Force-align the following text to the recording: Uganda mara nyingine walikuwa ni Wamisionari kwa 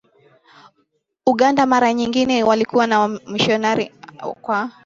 Uganda 1.25 1.65
mara 1.65 1.93
nyingine 1.93 2.43
walikuwa 2.43 2.87
ni 2.87 2.93
Wamisionari 2.95 3.93
kwa 4.41 4.69